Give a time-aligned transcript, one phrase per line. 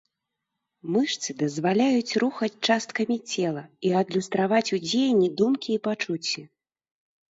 [0.95, 6.41] Мышцы дазваляюць рухаць часткамі цела і адлюстраваць у дзеянні думкі і пачуцці.